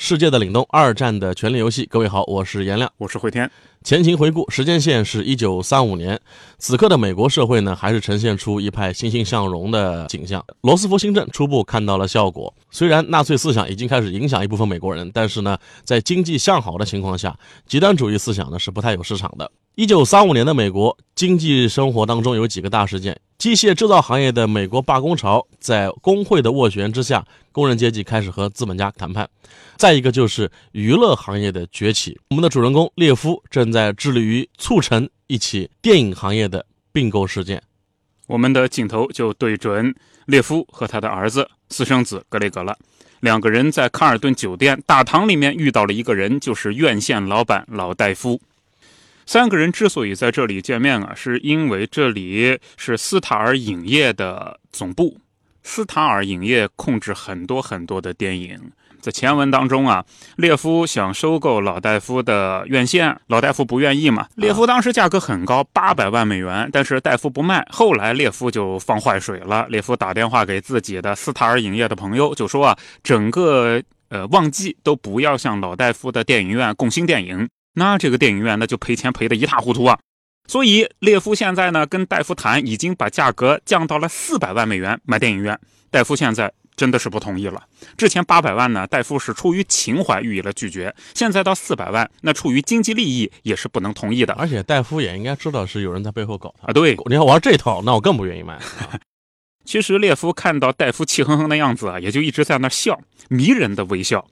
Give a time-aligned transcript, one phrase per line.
[0.00, 1.84] 世界的凛冬，二战的权力游戏。
[1.84, 3.50] 各位好，我是颜亮，我是慧天。
[3.84, 6.20] 前情回顾，时间线是一九三五年，
[6.58, 10.44] 此刻的美国社会呢，还是呈现出一派欣欣向荣的景象。
[10.62, 19.50] 罗斯福新政初步看到了效果，虽然纳粹思想已经开始影响一部分美国人，但是呢，在经济向好的情况下，极端主义思想呢是不太有市场的。
[19.76, 29.24] 一九三五年的美国经济生活当中有几个大事件：机械制造行业的美国罢工潮，在工会的斡旋之下，工人阶级开始和资本家谈判；
[29.76, 32.18] 再一个就是娱乐行业的崛起。
[32.30, 37.62] 我们的主人公列夫正在在致力于促成一起电影行业的并购事件。
[38.26, 39.94] 我们的镜头就对准
[40.26, 42.76] 列夫和他的儿子私生子格雷格了。
[43.20, 48.40] 两个人在卡尔顿酒店大堂里面遇到了一个人，就是院线老板老戴夫。
[49.26, 55.18] 三个人之所以在这里见面啊，是因为这里是斯塔尔影业的总部。
[55.62, 58.72] 斯塔尔影业控制很多很多的电影。
[59.00, 60.04] 在前文当中啊，
[60.36, 64.26] 列夫想收购老戴夫的院线，老戴夫不愿意嘛。
[64.36, 67.66] 列夫当时价格很高，八百万美元，但是戴夫不卖。
[67.70, 77.48] 后来列夫就放坏水了，列夫打电话给自己的斯塔尔影业的朋友，就说啊，整个呃旺季都不要向老戴夫的电影院供新电影。
[77.74, 79.96] 那这个电影院那就赔钱赔得一塌糊涂啊！
[80.48, 85.56] 所以列夫现在呢跟戴夫谈，已经把价格降到了四百万美元买电影院。
[85.90, 87.62] 戴夫现在真的是不同意了。
[87.96, 90.94] 之前八百万呢，戴夫是出于情怀予以了拒绝。
[91.12, 94.32] 现在到四百万，那出于经济利益也是不能同意的。
[94.34, 96.72] 而且戴夫也应该知道是有人在背后搞他啊。
[96.72, 98.56] 对，你要玩这套，那我更不愿意卖。
[99.66, 104.24] 其实列夫看到戴夫气哼哼的样子啊，也就一直在那笑，迷人的微笑。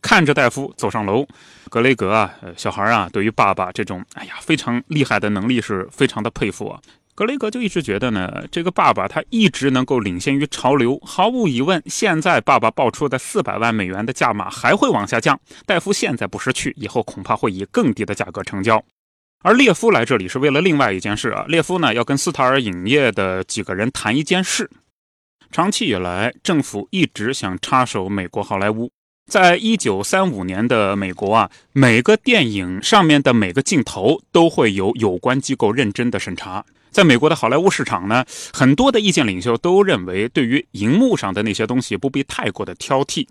[0.00, 1.26] 看着戴夫走上楼，
[1.68, 6.80] 格雷格啊，小孩啊，对于爸爸这种哎呀非常厉害的能力是非常的佩服啊。
[7.18, 10.96] 格雷格就一直觉得呢，这个爸爸他一直能够领先于潮流。
[11.04, 15.36] 毫无疑问，现在爸爸报出的四百万美元的价码还会往下降。
[15.66, 18.80] 戴夫现在不识趣，以后恐怕会以更低的价格成交。
[19.42, 21.44] 而列夫来这里是为了另外一件事啊。
[21.48, 24.70] 列夫呢要跟斯塔尔影业的几个人谈一件事。
[25.50, 28.88] 长期以来，政府一直想插手美国好莱坞。
[29.28, 36.64] 在一九三五年的美国啊，每个电影上面的每个镜头都会有有关机构认真的审查。
[36.90, 43.26] 在美国的好莱坞市场呢，很多的意见领袖都认为，对于荧幕上的那些东西不必太过的挑剔。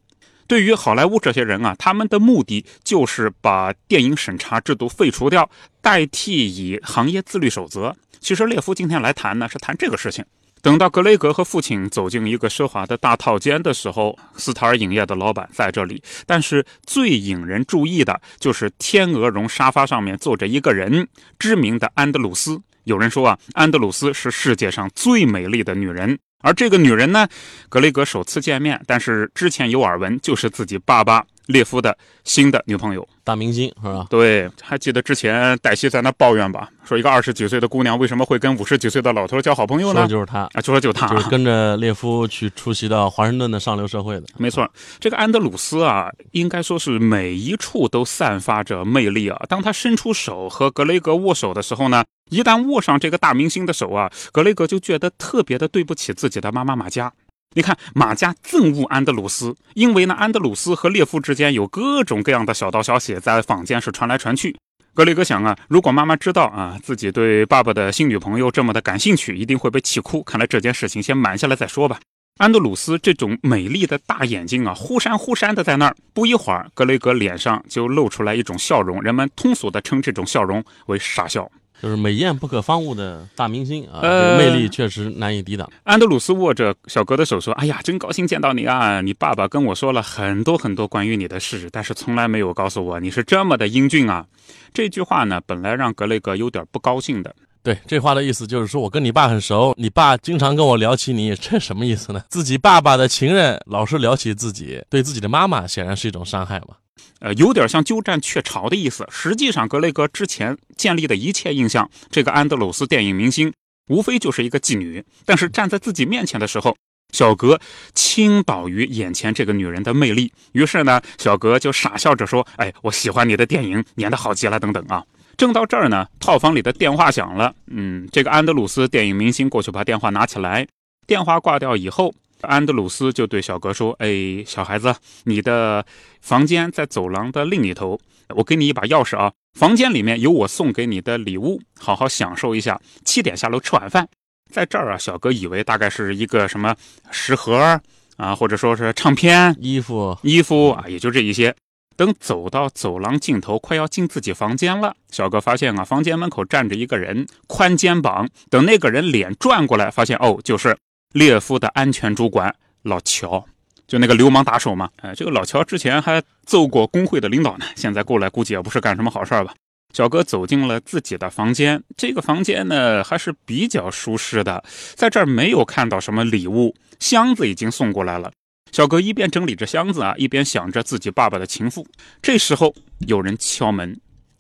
[0.47, 5.50] 对于好莱坞这些人啊，他们的目的就是把电影审查制度废除掉，
[5.81, 7.94] 代替以行业自律守则。
[8.22, 10.24] 其实列夫今天来谈呢，是谈这个事情。
[10.62, 16.01] 等到格雷格和父亲走进一个奢华的大套间的时候，斯塔尔影业的老板在这里。
[16.25, 21.07] 但是最引人注意的就是天鹅绒沙发上面坐着一个人，
[21.38, 22.62] 知名的安德鲁斯。
[22.88, 26.18] 有人说啊，安德鲁斯是世界上最美丽的女人。
[26.40, 27.28] 而这个女人呢，
[27.68, 33.08] 格雷格首次见面，但是之前有耳闻，就是自己爸爸列夫的新的女朋友。
[33.24, 34.08] 大明星是吧？
[34.09, 36.69] 对，还记得之前黛西在那抱怨吧？
[36.85, 40.02] 说一个二十几岁的姑娘为什么会跟五十几岁的老头交好朋友呢？
[40.02, 44.28] 说就是他啊，就说就他，就是跟着列夫去出席到华盛顿的上流社会的。
[44.38, 44.69] 没错，
[45.00, 49.38] 这个安德鲁斯啊，应该说是每一处都散发着魅力啊。
[49.50, 57.12] 当他伸出手和格雷格握手的时候呢，一旦握上这个大明星的手啊，格雷格就觉得特别的对不起自己的妈妈玛加。
[57.56, 64.56] 你看，马家憎恶安德鲁斯，因为呢，安德鲁斯和列夫之间有各种各样的小道消息在坊间是传来传去。
[64.94, 70.22] 格雷格想啊，如果妈妈知道啊自己对爸爸的新女朋友这么的感兴趣，一定会被气哭。
[70.24, 72.00] 看来这件事情先瞒下来再说吧。
[72.38, 75.96] 安德鲁斯这种美丽的大眼睛啊，忽闪忽闪的在那儿。
[76.13, 81.50] 不一会儿，格雷格脸上就露出来一种笑容，人们通俗的称这种笑容为傻笑。
[81.81, 84.01] 就是美艳不可方物的大明星啊，
[84.38, 85.69] 魅力确实难以抵挡。
[85.83, 89.01] 安德鲁斯握着小格的手说：“哎呀，真高兴见到你啊！
[89.01, 94.25] 你爸爸跟我说了很多很多关于你的事，但是从来没有告诉我你是这么的英俊啊。”
[94.74, 97.35] 这句话呢，本来让格雷格有点不高兴的。
[97.63, 102.23] 对，这话的意思就是说我跟你爸很熟，你爸经常跟我聊起你，这什么意思呢？
[102.30, 106.75] 自己爸爸的情人老是聊起自己，对自己的妈妈显然是一种伤害嘛。
[107.19, 109.07] 呃，有点像鸠占鹊巢的意思。
[109.11, 113.53] 实际上，格雷格之前建立的一切印象，这个安德鲁斯电影明星，
[113.89, 115.03] 无非就是一个妓女。
[115.25, 116.75] 但是站在自己面前的时候，
[117.13, 117.59] 小格
[117.94, 120.31] 倾倒于眼前这个女人的魅力。
[120.51, 125.03] 于是呢，小格就傻笑着说：“哎，我喜欢你的电影，演的好极了，等等啊。”
[125.38, 127.53] 正到这儿呢，套房里的电话响了。
[127.67, 130.67] 嗯，这个安德鲁斯电影明星过去把电话拿起来，
[131.05, 132.13] 电话挂掉以后。
[132.42, 134.94] 安德鲁斯就对小哥说：“哎，小孩子，
[135.24, 135.86] 你的
[136.22, 138.00] 房间在走廊的另一头，
[138.30, 139.31] 我给你一把钥匙啊。
[139.57, 142.80] 房间里面有我送给你的礼物，好好享受一下。
[143.04, 144.07] 七点下楼吃晚饭。
[144.51, 146.75] 在这儿啊，小哥以为大概是一个什么
[147.10, 147.81] 食盒
[148.18, 151.56] 啊，或者说是唱片、衣服、衣服啊，也就这一些。
[151.95, 158.30] 等走到走廊尽头，快要进自己房间了，小哥发现啊，房间门口站着一个人，宽肩膀。
[158.51, 160.78] 等那个人脸转过来，发现哦，就是。”
[161.18, 162.54] 列夫的安全主管
[162.84, 163.44] 老乔，
[163.88, 164.88] 就那个流氓打手嘛。
[164.98, 169.56] 哎，这个老乔之前还揍过工会的领导呢，现在过来估计也不是干什么好事吧。
[169.94, 178.31] 小哥走进了自己的房间，这个房间呢还是比较舒适的，在这儿没有看到什么礼物，箱子已经送过来了。
[178.72, 181.88] 小哥一边整理着箱子啊，一边想着自己爸爸的情妇。
[182.22, 182.75] 这时候
[183.08, 184.00] 有人敲门，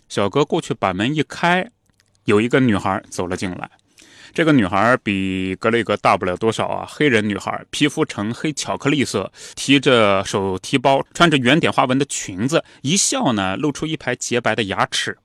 [0.09, 1.67] 小哥过去把门一开，
[2.25, 3.67] 有一个女孩走了进来。
[4.33, 15.17] 这个女孩比格雷格大不了多少啊，黑人女孩，皮肤呈黑巧克力色，提着手提包，穿着圆点花纹的裙子，一笑呢，露出一排洁白的牙齿，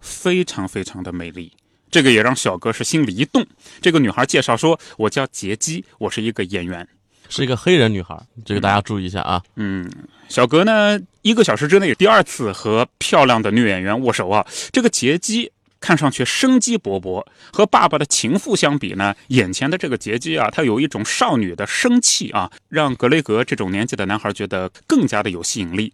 [0.00, 1.52] 非常非常的美丽。
[1.90, 3.46] 这个也让小哥是心里一动。
[3.80, 6.86] 这个女孩介绍说：“我叫杰基，我是一个演员，
[7.28, 9.40] 是一个黑人女孩。”这个大家注意一下啊。
[9.54, 9.90] 嗯，
[10.28, 14.44] 小哥呢，一个小时之内第二次和漂亮的女演员握手啊。
[14.72, 15.50] 这个杰基。
[15.80, 25.92] 看上去生机勃勃，和爸爸的情妇相比呢，眼前的这个杰基啊，她有一种少女的生气啊，让格雷格这种年纪的男孩觉得更加的有吸引力。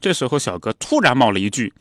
[0.00, 1.72] 这时候，小哥突然冒了一句：“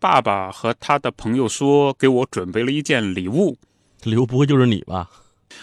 [0.00, 3.58] 爸爸和他的朋友说给我准备了一件礼物，
[4.04, 5.10] 礼物不会就是你吧？”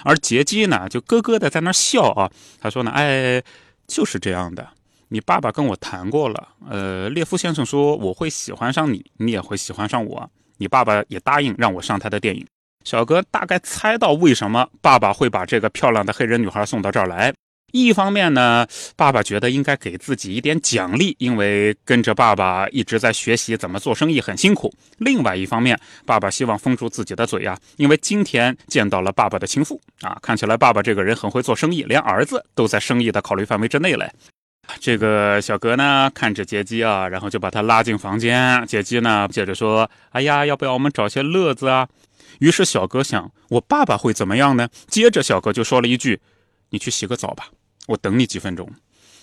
[0.04, 2.30] 而杰基呢，就咯咯的在那笑啊，
[2.60, 3.42] 他说呢：“哎，
[3.88, 4.68] 就是这样的，
[5.08, 12.45] 你爸爸跟我谈过了，呃，列夫先生说我会喜欢上你，你也会喜欢上我。”你爸爸也答应让我上他的电影。
[12.83, 17.33] 小哥大概猜到为什么爸爸会把这个漂亮的黑人女孩送到这儿来。
[17.74, 18.65] 一方面呢，
[18.95, 24.74] 爸爸觉得应该给自己一点奖励，因为跟着爸爸一直在学习怎么做生意，很辛苦。
[25.00, 34.09] 另外一方面，爸爸希望封住自己的嘴呀，因为今天见到了爸爸的情妇啊，看起来爸爸这个人很会做生意，连儿子都在生意的考虑范围之内嘞。
[34.80, 38.66] 这个小哥呢，看着杰基啊，然后就把他拉进房间。
[38.68, 41.88] 杰基呢，接着说：“哎呀，要不要我们找些乐子啊？”
[42.40, 46.19] 于是小哥想：“我爸爸会怎么样呢？”接着小哥就说了一句
[46.69, 47.48] ：“你去洗个澡吧，
[47.88, 48.69] 我等你几分钟。”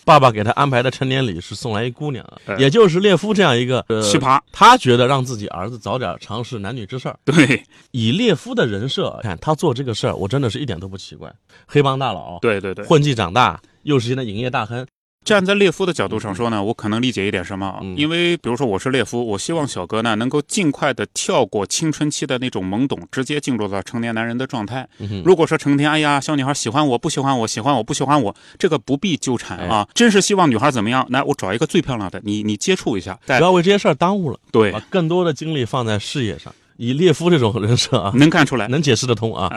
[0.06, 2.22] 爸爸给他安排的成年礼是送来一姑娘，
[2.58, 4.38] 也就是列夫这样一个奇葩。
[4.52, 7.18] 他觉得让自己儿子早点尝试男女之事儿。
[7.24, 11.32] 对，以列夫的人设看，他做这个事儿，我真的是一点都不奇怪。
[11.66, 14.86] 黑帮大佬，对对对，混迹长大，又是现在影业大亨。
[15.24, 24.86] 站在列夫的角度上说呢，我可能理解一点什么，因为比如说我是列夫，我希望小哥呢能够尽快的跳过青春期的那种懵懂，直接进入到成年男人的状态。
[25.24, 29.88] 如果说成天哎呀，小女孩喜欢我不喜欢我喜欢我不喜欢我，这个不必纠缠啊。
[29.94, 34.38] 真是希望女孩怎么样，来我找一个最漂亮的，你你接触一下，不要为这些事儿耽误了。
[34.52, 36.52] 对，把更多的精力放在事业上。
[36.76, 39.48] 以列夫这种人设啊，能看出来，能解释得通啊。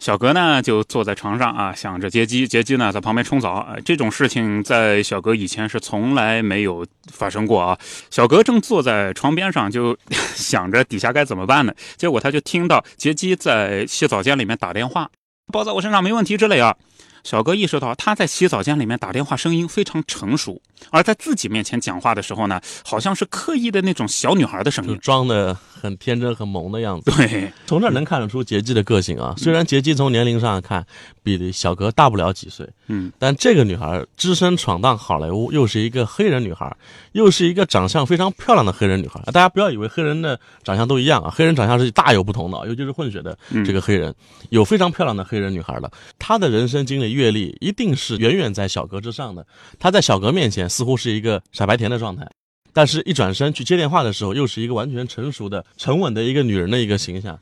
[0.00, 3.68] 小格呢就坐在床上啊，想着杰基，杰基呢在旁边冲澡。
[3.84, 7.78] 这种事情在小格以前是从来没有发生过啊。
[8.10, 9.94] 小格正坐在床边上，就
[10.34, 11.74] 想着底下该怎么办呢？
[11.98, 15.10] 结果他就听到杰基在洗澡间里面打电话，
[15.52, 16.74] 包在我身上没问题之类啊。
[17.22, 20.60] 小哥意识到他在洗澡间里面打电话，声音非常成熟，
[20.90, 27.10] 而在自己面前讲话的时候呢，好像是刻意的那种小女孩的声音，装的很天真、很萌的样子。
[27.10, 29.34] 对，从这能看得出杰基的个性啊。
[29.36, 30.86] 虽然杰基从年龄上看
[31.22, 36.74] 比小哥大不了几岁，嗯，但这个女孩只身闯荡好莱坞，又是一个黑人女孩，
[37.12, 39.20] 又是一个长相非常漂亮的黑人女孩。
[39.26, 44.14] 大家不要以为黑人的长相都一样啊，黑人长相是大有不同的，尤其是混血的这个黑人，
[44.48, 45.90] 有非常漂亮的黑人女孩的。
[46.18, 47.10] 她的人生经历。
[47.10, 49.44] 阅历一定是远远在小格之上的，
[49.78, 52.24] 她在小格面前似乎是一个傻白甜的状态，
[52.72, 57.38] 但是一转身去接电话的时候，又是一个完全成熟的、沉稳的一个女人的一个形象。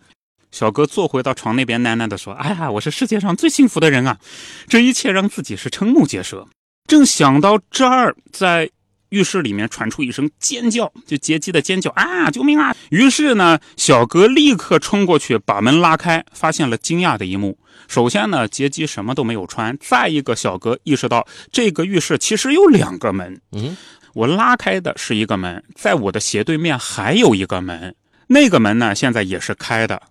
[0.50, 4.18] 小哥坐回到床那边，喃喃地说：“哎呀，我是世界上最幸福的人啊！
[4.66, 6.46] 这一切让自己是瞠目结舌。”
[6.88, 8.70] 正想到这儿，在
[9.10, 12.30] 浴室里面传出一声尖叫，就杰基的尖叫啊！
[12.30, 12.74] 救命啊！
[12.90, 17.58] 于是呢，小哥立刻冲过去把门拉开，发现了惊讶的一幕。
[17.86, 19.76] 首先呢，杰基什么都没有穿。
[19.80, 23.40] 再一个，小哥意识到这个浴室其实有两个门。
[23.52, 23.76] 嗯，
[24.14, 27.94] 我拉开的是一个门，在我的斜对面还有一个门，
[28.26, 30.02] 那个门呢现在也是开的。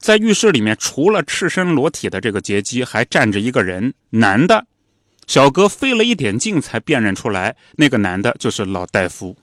[0.00, 4.66] 在浴室里面，除了赤身裸体的这个劫机，还站着一个人，男的。
[5.26, 9.36] 小哥费了一点劲才辨认出来，那个男的就是老大夫。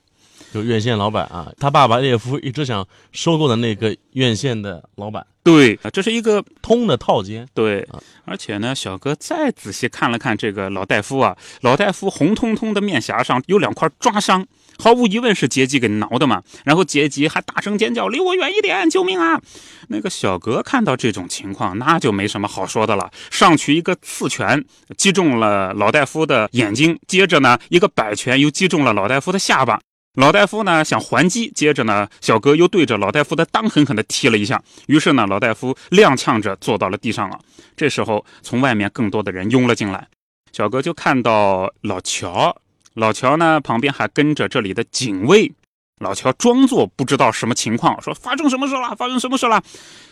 [0.53, 5.25] 就院线老板啊，他爸爸列夫一直想收购的那个院线的老板。
[5.43, 7.45] 对，这是一个通的套间。
[7.53, 7.85] 对，
[8.23, 14.45] 而且呢，小哥再仔细看了看这个老大夫啊，老大夫红彤彤的面颊上有两块抓伤，
[14.77, 16.41] 毫无疑问是杰吉给挠的嘛。
[16.63, 19.41] 然后杰吉还大声尖叫：“离我远一点，救命啊！”
[19.89, 24.63] 那个小哥看到这种情况，那就没什么好说的了，上去一个刺拳
[24.97, 29.81] 击中了老大夫的眼睛，接着呢，一个摆拳又击中了老大夫的下巴。
[30.15, 34.61] 老大夫呢想还击，接着呢，小哥又对着老大夫的裆狠狠地踢了一下。
[34.85, 37.39] 于是呢，老大夫踉跄着坐到了地上了。
[37.75, 40.07] 这时候，从外面更多的人涌了进来，
[40.51, 42.55] 小哥就看到老乔，
[42.93, 45.51] 老乔呢旁边还跟着这里的警卫。
[45.99, 48.95] 老乔装作不知道什么情况，说发生什么事了？
[48.95, 49.63] 发生什么事了？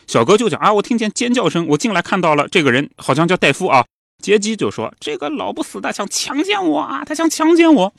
[0.07, 3.85] 小哥就讲啊，我听见尖叫声，我进来看到了这个人，好像叫戴夫啊。
[4.23, 7.93] 杰基就说这个老不死的想强奸我啊，他想强奸我。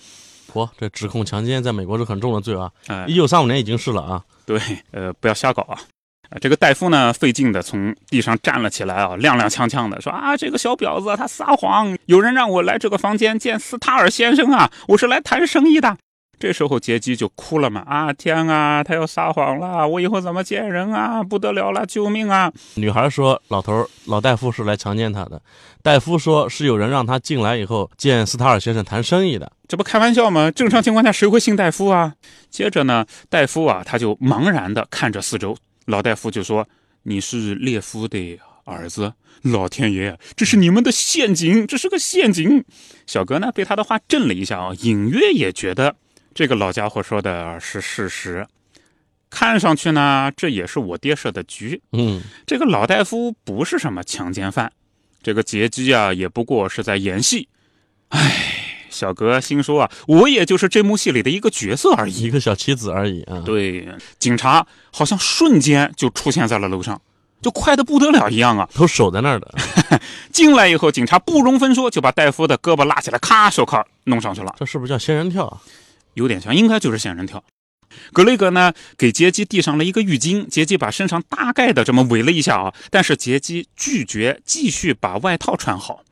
[0.53, 2.71] 嚯，这指控强奸在美国是很重的罪啊！
[3.07, 4.23] 一九三五年已经是了啊。
[4.45, 5.79] 对，呃，不要瞎搞啊！
[6.41, 15.97] 这个戴夫呢，费劲的从地上站了起来啊，踉踉跄跄的说啊，这个小婊子他撒谎，有人让我来这个房间见斯塔尔先生啊，我是来谈生意的。
[16.43, 21.23] 这时候杰基就哭了嘛啊天啊，他要撒谎了，我以后怎么见人啊？
[21.23, 22.53] 不得了了，救命啊！
[22.75, 25.41] 女孩说：“老头老大夫是来强奸她的。”
[25.85, 30.51] 戴夫说：“是有人让他进来以后见斯塔尔先生谈生意的。”这不开玩笑吗？
[30.51, 32.13] 正常情况下谁会信戴夫啊？
[32.51, 35.57] 接着呢，戴夫啊他就茫然的看着四周，
[35.87, 36.67] 老大夫就说
[37.05, 39.13] ：“你是列夫的儿子？
[39.43, 42.65] 老天爷，这是你们的陷阱，这是个陷阱！”
[43.07, 45.95] 小哥呢被他的话震了一下啊，隐约也觉得。
[46.35, 48.47] 这个老家伙说的是事实，
[49.31, 51.81] 看上去呢，这也是我爹设的局。
[51.93, 54.73] 嗯，这个老大夫不是什么强奸犯，
[55.23, 57.49] 这个杰基啊，也不过是在演戏。
[58.09, 63.43] 哎，小哥心说啊，我也就是这幕戏里的一个角色而已，一个小棋子而已啊。
[63.45, 67.01] 对，警察好像瞬间就出现在了楼上，
[67.41, 69.55] 就快的不得了一样啊，都守在那儿的。
[70.31, 74.55] 进来以后，警察不容分说就把戴夫的胳膊拉起来，咔，手铐弄上去了。
[74.59, 75.61] 这是不是叫仙人跳啊？
[76.15, 77.43] 有点像，应该就是仙人跳。
[78.13, 86.03] 格雷格呢，给杰基递上了一个浴巾，杰基把身上大概的这么围了一下啊，但是杰基拒绝继续把外套穿好。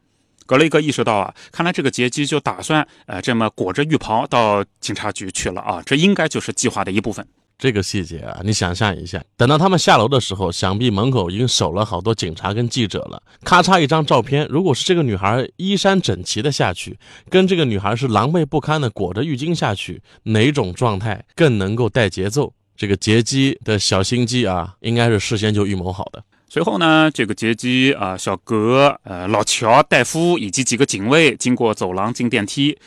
[0.44, 7.26] 格雷格意识到啊，看来这个杰基就打算呃这么裹着浴袍到警察局去了啊，这应该就是计划的一部分。
[7.60, 13.22] 这个细节啊，你想象一下，等到他们下楼的时候，想必门口已经守了好多警察跟记者了。
[13.44, 16.98] 咔嚓一张照片，如果是这个女孩衣衫整齐的下去，
[17.28, 22.50] 跟这个女孩是狼狈不堪的裹着浴巾下去，哪种状态更能够带节奏？
[22.74, 26.24] 这个劫机的小心机啊，应该是事先就预谋好的。
[26.48, 32.78] 随后呢，这个劫机啊，小格、呃，老乔、戴夫以及几个警卫经过走廊进电梯，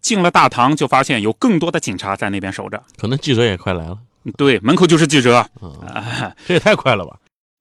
[0.00, 3.96] 进了大堂，就发现有更多的警察在那边守着，可能记者也快来了。
[4.36, 7.16] 对，门口就是记者，啊，这也太快了吧，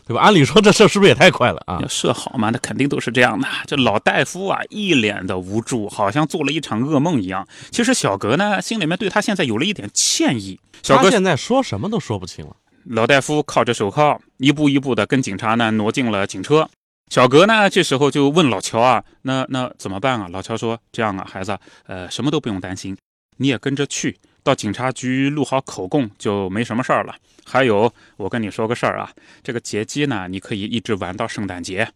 [0.07, 0.21] 对吧？
[0.21, 1.79] 按理说这事是不是也太快了啊？
[1.81, 3.47] 要设好嘛，那肯定都是这样的。
[3.65, 7.47] 这老大夫啊，一脸的无助，好像做了一场噩梦一样。
[7.71, 10.59] 其实小格呢，心里面对他现在有了一点歉意。
[10.83, 12.55] 小格现在说什么都说不清了。
[12.85, 16.69] 老大夫靠着手铐，一步一步的跟警察呢挪进了警车。
[17.11, 20.27] 小格呢，这时候就问老乔啊，那那怎么办啊？
[20.31, 22.97] 老乔说：“这样啊，孩子，呃，什么都不用担心，
[23.37, 27.15] 你也跟着去。”到警察局录好口供就没什么事儿了。
[27.43, 29.11] 还有，我跟你说个事儿啊，
[29.43, 31.87] 这个劫机呢，你可以一直玩到圣诞节，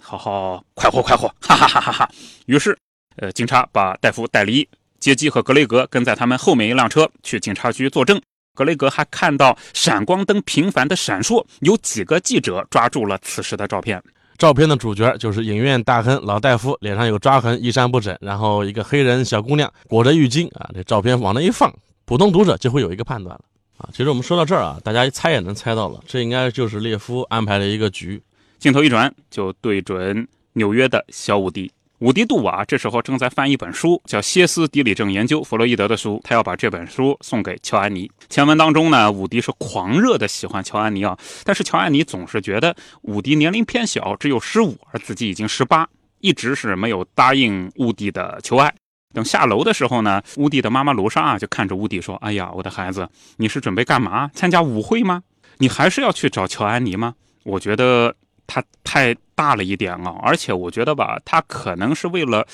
[0.00, 2.08] 好好快活快活，哈哈哈哈哈。
[2.46, 2.78] 于是，
[3.16, 4.68] 呃，警察把戴夫带离，
[5.00, 8.20] 劫机和格雷格跟在他们后面一辆车去警察局作证。
[8.54, 14.00] 格雷格还看到闪光灯频繁的闪烁，有几个记者抓住了此时的照片。
[14.38, 21.72] 照片的主角就是影院大亨老大夫，脸上有抓痕，衣衫不整，然后一个黑人小姑娘裹着浴巾啊，这照片往那一放。
[22.06, 23.44] 普通读者就会有一个判断了
[23.78, 23.90] 啊！
[23.92, 28.22] 其实我们说到这儿啊，大家猜也能猜到了，这应该就是列夫安排的一个局。
[28.58, 31.70] 镜头一转，就对准纽约的小伍迪。
[31.98, 36.20] 伍迪·杜瓦这时候正在翻一本书，叫《歇斯底里症研究》，弗洛伊德的书。
[36.22, 38.08] 他要把这本书送给乔安妮。
[38.28, 45.88] 前文当中呢，伍迪是狂热的喜欢乔安妮啊，但是乔安妮总是觉得伍迪年龄偏小，只有十五，而自己已经十八，
[46.20, 48.72] 一直是没有答应伍迪的求爱。
[49.16, 53.08] 等下楼的时候呢，乌迪的妈妈罗莎啊就看着乌迪说：“哎呀，我的孩子，
[53.38, 54.30] 你是准备干嘛？
[54.34, 55.22] 参加舞会吗？
[55.56, 57.14] 你还是要去找乔安妮吗？
[57.42, 58.14] 我觉得
[58.46, 62.46] 他太大了一点啊，而且我觉得吧，他可能是为了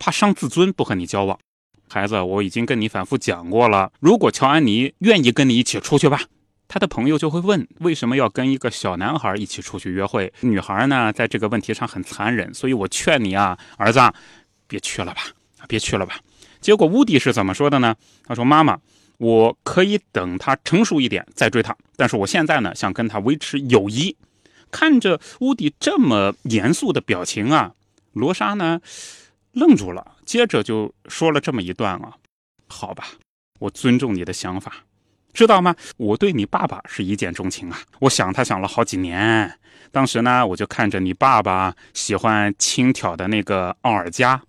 [0.00, 1.38] 怕伤自尊不和你交往。
[1.88, 6.22] 孩子，我已经跟你反复讲过了，如果乔安妮愿意跟你一起出去吧，
[6.66, 10.32] 他的朋友就会问，为什么要跟一个小男孩一起出去约会？
[10.40, 14.00] 女孩呢，在这个问题上很残忍，所以我劝你啊，儿子，
[14.66, 15.22] 别去了吧，
[15.68, 16.18] 别去了吧。
[16.60, 17.94] 结果乌迪是怎么说的呢？
[18.24, 18.76] 他说：“妈妈，
[19.18, 24.16] 我可以等他成熟一点再追他，但是我现在呢，想跟他维持友谊。”
[24.72, 27.72] 看着乌迪这么严肃的表情啊，
[28.12, 28.80] 罗莎呢
[29.52, 32.14] 愣住了，接着就说了这么一段啊
[32.66, 33.04] ：“好吧，
[33.60, 34.84] 我尊重你的想法。”
[35.32, 35.76] 知道吗？
[35.98, 37.78] 我对你爸爸是一见钟情啊！
[38.00, 39.58] 我想他想了好几年。
[39.92, 44.42] 当时呢，我就看着你爸爸喜欢轻佻的那个奥尔加，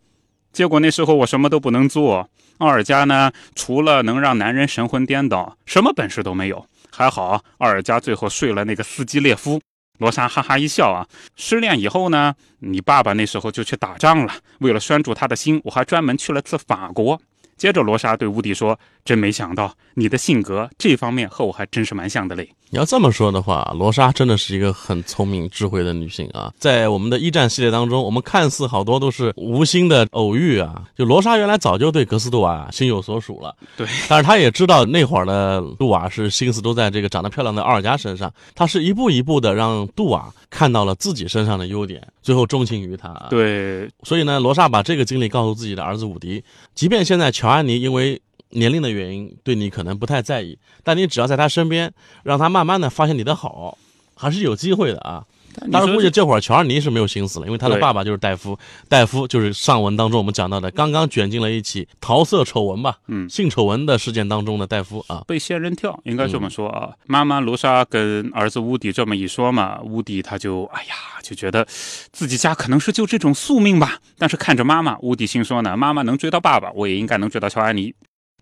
[0.51, 2.29] 结果那时候我什么都不能做。
[2.57, 6.65] 奥尔加呢，除了能让男人神魂颠倒，什么本事都没有。
[6.91, 9.61] 还好，奥尔加最后睡了那个斯基列夫。
[9.99, 11.07] 罗莎哈哈一笑啊！
[11.35, 14.33] 失恋以后呢，你爸爸那时候就去打仗了。
[14.59, 17.21] 为了拴住他的心，我还专门去了次法国。
[17.57, 26.53] 接着，罗莎对乌迪说：“真没想到你的性格这方面和我还真是蛮像的嘞。”你要这么说的话，罗莎真的是一个很聪明、智慧的女性啊！
[26.59, 33.55] 在我们的一战系列当中，我们看似好多都是无心的偶遇啊，就罗莎原来早就对格斯杜瓦心有所属了。
[33.75, 43.11] 对，但是她也知道那会儿的杜瓦是心思都在这个长得漂亮的奥尔加身上，她是一步一步的让杜瓦看到了自己身上的优点，最后钟情于他。
[43.31, 46.43] 对，所以呢，罗莎把这个经历告诉自己的儿子伍迪，
[46.75, 48.21] 即便现在乔安妮因为。
[48.51, 51.91] 年龄的原因，对你可能不太在意，但你只要在他身边，
[52.23, 53.77] 让他慢慢的发现你的好，
[54.15, 55.23] 还是有机会的啊。
[55.71, 66.91] 当然，估计这会儿乔安妮是没有心思了，因为他的爸爸就是戴夫，戴夫就是上文当中我们讲到的，刚刚卷进了一起桃色丑闻吧，嗯，性丑闻的事件当中的戴夫啊，被仙人跳，应该这么说啊。
[67.07, 71.65] 妈妈卢莎跟儿子乌迪这么一说嘛，乌迪他就哎呀，就觉得
[72.13, 73.99] 自己家可能是就这种宿命吧。
[74.17, 77.93] 但是看着妈妈，乌迪心说呢，妈妈能追到爸爸，我也应该能追到乔安妮。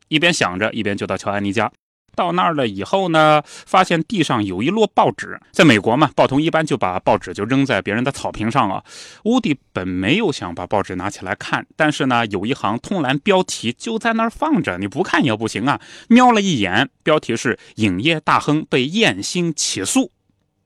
[0.08, 1.72] 一边想着，一边就到乔安妮家。
[2.16, 5.40] 到那儿了以后呢，发现地上有一摞报纸。
[5.52, 8.84] 在美国嘛，报童一般就把报纸就扔在别人的草坪上了。
[9.26, 15.80] 乌迪本没有想把报纸拿起来看，但是呢，有一行通栏标题就在那儿放着，你不看也不行啊。
[16.10, 20.12] 瞄了一眼，标题是“影业大亨被艳星起诉”，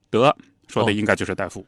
[0.10, 0.34] 得
[0.70, 1.68] 说的应该就是戴夫。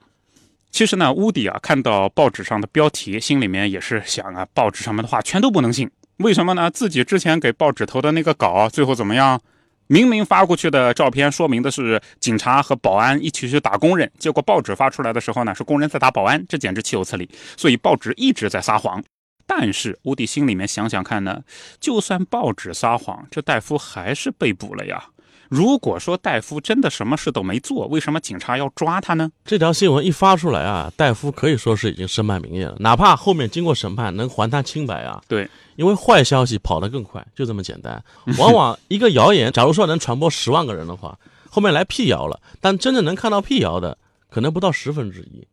[0.72, 5.92] 其实呢，乌迪啊，看到报纸上的标题，心里面也是想啊，报纸上面的话全都不能信。
[6.18, 6.70] 为什么呢？
[6.70, 9.42] 自己之前给报纸投的那个稿，最后怎么样？
[9.88, 17.30] 明明发过去的照片说明的是警察和保安一起去打工人，结果报纸发出来的时候呢，是工人在打保安，这简直岂有此理！
[17.58, 19.04] 所以报纸一直在撒谎。
[19.46, 21.42] 但是乌迪心里面想想看呢，
[21.80, 25.04] 就算报纸撒谎，这戴夫还是被捕了呀。
[25.54, 29.30] 如果说戴夫真的什么事都没做，为什么警察要抓他呢？
[29.46, 32.76] 这条新闻一发出来啊，戴夫可以说是已经身败名裂了。
[32.80, 38.04] 哪怕后面经过审判能还他清白啊，对，因为坏消息跑得更快，就这么简单。
[38.40, 41.16] 往往一个谣言，假如说能传播十万个人的话，
[41.52, 43.96] 后面来辟谣了，但真正能看到辟谣的，
[44.32, 45.48] 可能不到十分之一。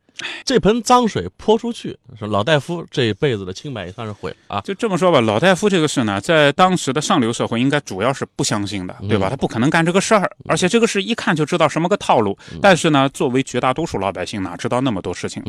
[0.45, 4.61] 这盆脏水泼出去，说老戴夫这一辈子的清白也算是毁了啊！
[4.63, 9.29] 就这么说吧，老戴夫这个事呢，在当时的上流社会应该主要是不相信的，对吧？
[9.31, 12.37] 他不可能干这个事儿，而且这个事一看就知道什么个套路。
[12.61, 15.43] 但是呢，作为绝大多数老百姓，哪知道那么多事情？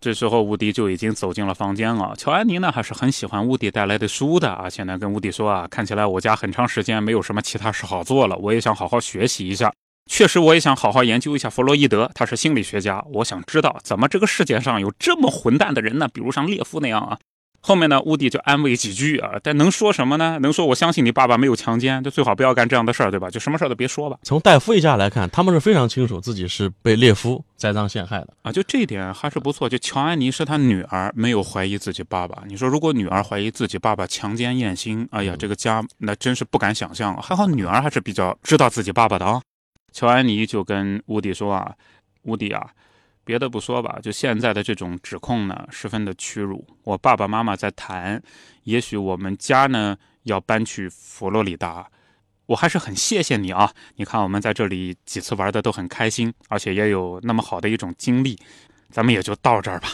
[0.00, 2.14] 这时候，乌迪就已经走进了房间了。
[2.16, 4.70] 乔安妮呢，还是很喜欢乌迪带来的书的，啊。
[4.70, 9.72] 现在，跟乌迪说啊，看起来我家很长时间没有什么其他事好做了，我也想好好学习一下。
[10.08, 13.04] 确实，我也想好好研究一下弗洛伊德，他是心理学家。
[13.12, 16.08] 我想知道，怎么这个世界上有这么混蛋的人呢？
[16.12, 17.18] 比如像列夫那样啊。
[17.60, 20.38] 后面呢，乌迪就安慰几句啊，但能说什么呢？
[20.40, 23.28] 能说我相信你爸爸没有强奸，就最好不要干这样的事儿，对吧？
[23.28, 24.16] 就什么事儿都别说吧。
[24.22, 28.52] 从戴夫一家来看，他们是非常清楚自己是被列夫栽赃陷害的啊。
[28.52, 29.68] 就这一点还是不错。
[29.68, 32.44] 就乔安妮是他女儿，没有怀疑自己爸爸。
[32.46, 37.14] 你说如果女儿怀疑自己爸爸强奸艳星，哎呀，这个家那真是不敢想象。
[37.20, 39.42] 还好女儿还是比较知道自己爸爸的啊。
[39.92, 41.74] 乔安妮就跟乌迪说啊，
[42.22, 42.70] 乌迪啊，
[43.24, 46.66] 别的不说吧，就现在的这种指控呢，十分的屈辱。
[46.84, 48.22] 我爸爸妈妈在谈，
[48.64, 51.88] 也许我们家呢要搬去佛罗里达。
[52.46, 53.70] 我还是很谢谢你啊！
[53.96, 58.38] 你看我们在这里几次玩的都很开心，而且也有那么好的一种经历。
[58.90, 59.88] 咱们也就到这儿吧。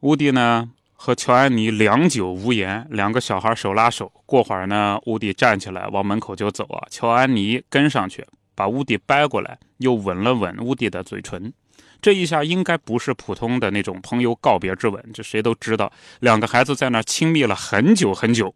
[0.00, 4.10] 乌迪呢和乔安妮良久无言，两个小孩手拉手。
[4.26, 8.26] 过会儿呢，乌迪站起来往门口就走啊，乔安妮跟上去。
[8.54, 11.52] 把乌迪掰过来，又吻了吻乌迪的嘴唇，
[12.00, 18.54] 这一下应该不是普通的那种朋友告别之吻，这谁都知道，两个孩子在那亲密了很久很久。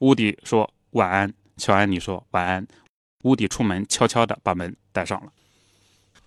[0.00, 2.66] 乌迪说晚安，乔安妮说晚安。
[3.24, 5.30] 乌迪出门，悄悄地把门带上了。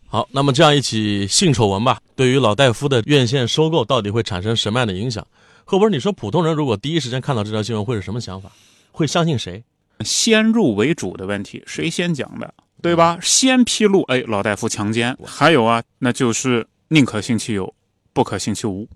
[0.08, 5.28] 好，那么这样一起性丑闻吧，对于老戴夫的院线收购到底会产生什么样的影响？
[5.66, 8.50] 赫伯你说普通人如果第一时间看到这条新闻会是什么想法？
[8.92, 9.62] 会相信谁？
[10.06, 12.54] 先入为主的问题，谁先讲的？
[12.86, 13.18] 对吧？
[13.20, 17.74] 先披露，哎，老大夫强奸，还有啊，那就是宁可信其有，
[18.14, 18.88] 不可信其无。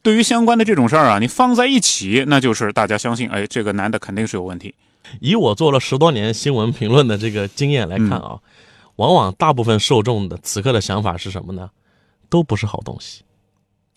[0.00, 4.72] 对于相关的这种事儿啊，你放在一起，那就是大家相信，哎，这个男的肯定是有问题。
[5.18, 8.38] 以我做了十多年新闻评论的这个经验来看啊，
[8.94, 11.68] 往往大部分受众的此刻的想法是什么呢？
[12.28, 13.24] 都不是好东西。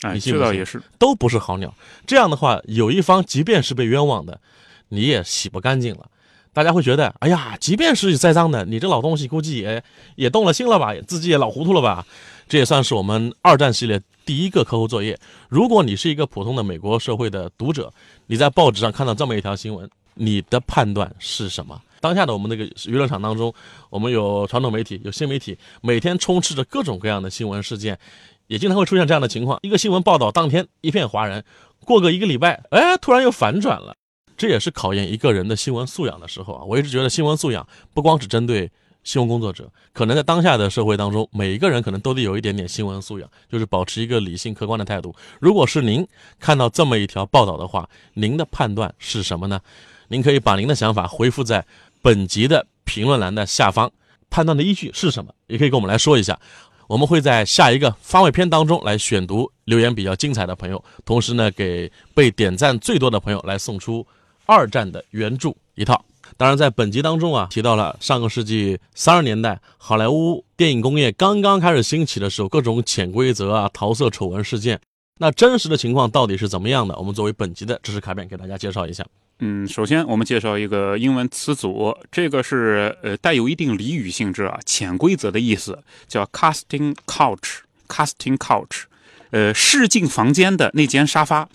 [0.01, 1.71] 哎，这倒也是，都不是好鸟。
[2.07, 4.41] 这样的话，有一方即便是被冤枉的，
[4.89, 6.09] 你也洗不干净了。
[6.55, 9.83] 大家会觉得，哎呀，即便是栽赃的，你这老东西估计也
[10.15, 12.07] 也动了心了吧，自己也老糊涂了吧。
[12.47, 15.19] 这也算是我们二战系列第一个客户作业。
[15.49, 17.91] 如果你是一个普通的美国社会的读者，
[18.27, 21.77] 你在报纸上看到这么一条新闻，你的判断是什么？
[21.99, 23.53] 当下的我们那个娱乐场当中，
[23.89, 27.99] 我们有传统媒体，有新媒体，每天充斥着各种各样的新闻事件。
[28.47, 31.43] 也经常会出现这样的情况：一个新闻报道当天一片哗然，
[31.83, 33.93] 过个一个礼拜，哎，突然又反转了。
[34.37, 36.63] 这也是考验一个人的新闻素养的时候啊！
[36.63, 38.69] 我一直觉得新闻素养不光只针对
[39.03, 45.15] 新闻工作者，可能在当下的社会当中，每一个人可能都得有一点点新闻素养，就是保持一个理性客观的态度。
[45.39, 46.05] 如果是您
[46.39, 49.61] 看到这么一条报道的话，您的判断是什么呢？
[50.07, 51.65] 您可以把您的想法回复在
[52.01, 53.91] 本集的评论栏的下方，
[54.29, 55.33] 判断的依据是什么？
[55.47, 56.39] 也可以跟我们来说一下。
[56.87, 64.05] 我们会在下一个番外篇当中来选读留言比较精彩的朋友，同时呢，给被点赞最多的朋友来送出
[64.45, 66.03] 二战的原著一套。
[66.37, 74.79] 当然，在本集当中啊，提到了上个世纪三十年代好莱坞电影工业刚刚开始兴起的时候，各种潜规则啊、桃色丑闻事件。
[75.17, 76.97] 那真实的情况到底是怎么样的？
[76.97, 79.05] 我们作为本集的知识卡片给大家介绍一下。
[79.39, 88.83] 嗯，首先我们介绍一个英文词组，这个是呃带有一定俚语性质啊，潜规则的意思，叫 casting couch，casting couch，
[89.31, 91.47] 呃，试镜房间的那间沙发，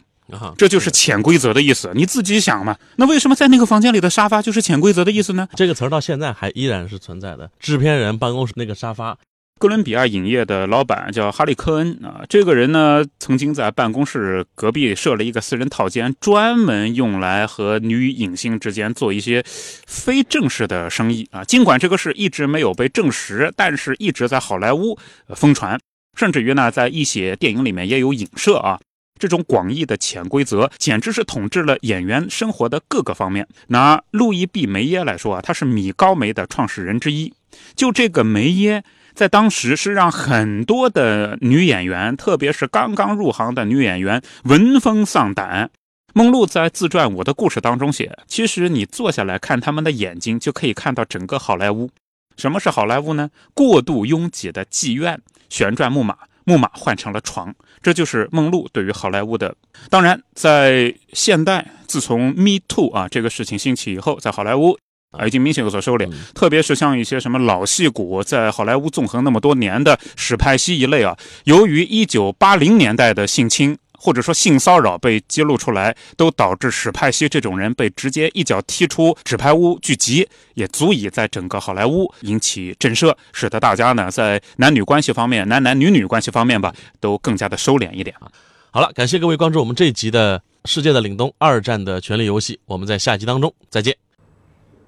[0.57, 1.91] 这就是潜规则的意思。
[1.95, 5.49] 你自己想嘛，那为什么在那个房间里的沙发就是潜规则的意思呢？
[5.55, 9.17] 这个词儿到现在还依然是存在的，制片人办公室那个沙发。
[9.59, 19.45] 哥伦比亚影业的老板叫哈利·科恩啊，这个人呢，曾经在办公室隔壁设了一个私人套间，专门用来和女影星之间做一些
[19.87, 21.45] 非正式的生意啊。
[21.45, 24.99] 尽管这个事一直没有被证实，但是一直在好莱坞
[25.35, 25.79] 疯传，
[26.19, 28.81] 甚至于呢，在一些电影里面也有影射啊。
[29.21, 33.47] 这种广义的潜规则，简直是统治了演员生活的各个方面。
[33.69, 37.33] 拿路易 ·B· 梅耶来说啊，他是米高梅的创始人之一。
[37.77, 38.83] 就这个梅耶。
[39.13, 45.69] 在当时是让很多的女演员，特别是刚刚入行的女演员闻风丧胆。
[46.15, 51.91] 梦露在自传《我的故事》当中写，其实你坐下来看他们的眼睛，就可以看到整个好莱坞。
[52.37, 53.29] 什么是好莱坞呢？
[53.53, 59.55] 过度拥挤的妓院、旋转木马，木马换成了床，这就是梦露对于好莱坞的。
[59.89, 64.79] 当然，在现代，自从 Me Too 啊这个事情兴起以后，在好莱坞。
[65.11, 88.27] 啊，已经明显有所收敛，特别是像一些什么老戏骨，在好莱坞纵横那么多年的史派西一类啊，由于一九八零年代的性侵或者说性骚扰被揭露出来，都导致史派西这种人被直接一脚踢出纸牌屋剧集，也足以在整个好莱坞引起震慑，使得大家呢在男女关系方面、男男女女关系方面吧，都更加的收敛一点啊。
[88.71, 93.97] 好了，感谢各位关注我们这一集的《世界的凛冬》二战的权力游戏，我们在下集当中再见。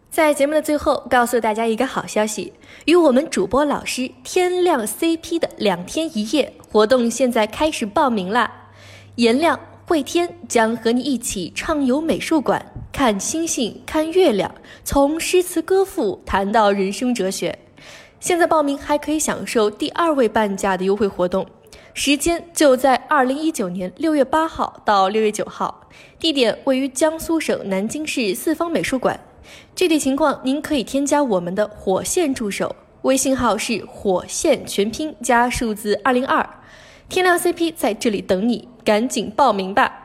[0.09, 2.53] 在节目的最后，告诉大家一个好消息：
[2.85, 8.62] 与我们主播老师天亮 CP 的两天一夜活动现在开始报名啦！
[9.16, 14.51] 颜亮、慧天将和你一起畅游美术馆，看星星，看月亮，
[14.85, 17.59] 从诗词歌赋谈到人生哲学。
[18.20, 21.46] 现在报名还可以享受第二位半价的优惠活动，
[21.92, 29.20] 时间就在二零一九年六月八号到六月九号，地点位于江苏省南京市四方美术馆。
[29.77, 36.48] 具体情况，您可以添加我们的火线助手，微信号是火线全拼加数字二零二，
[37.11, 40.01] 天亮 CP 在这里等你，赶紧报名吧。